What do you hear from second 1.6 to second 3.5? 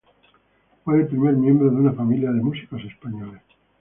de una familia de músicos españoles.